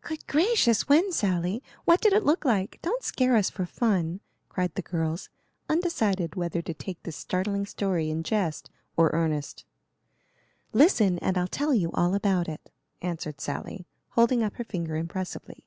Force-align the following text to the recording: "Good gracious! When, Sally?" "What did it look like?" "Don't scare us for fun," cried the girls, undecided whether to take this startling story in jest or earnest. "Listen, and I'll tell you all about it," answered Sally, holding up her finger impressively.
"Good 0.00 0.26
gracious! 0.26 0.88
When, 0.88 1.12
Sally?" 1.12 1.62
"What 1.84 2.00
did 2.00 2.12
it 2.12 2.24
look 2.24 2.44
like?" 2.44 2.80
"Don't 2.82 3.04
scare 3.04 3.36
us 3.36 3.48
for 3.48 3.64
fun," 3.64 4.18
cried 4.48 4.74
the 4.74 4.82
girls, 4.82 5.28
undecided 5.68 6.34
whether 6.34 6.60
to 6.60 6.74
take 6.74 7.00
this 7.04 7.14
startling 7.16 7.64
story 7.64 8.10
in 8.10 8.24
jest 8.24 8.70
or 8.96 9.10
earnest. 9.12 9.64
"Listen, 10.72 11.16
and 11.20 11.38
I'll 11.38 11.46
tell 11.46 11.72
you 11.74 11.92
all 11.92 12.16
about 12.16 12.48
it," 12.48 12.72
answered 13.02 13.40
Sally, 13.40 13.86
holding 14.08 14.42
up 14.42 14.56
her 14.56 14.64
finger 14.64 14.96
impressively. 14.96 15.64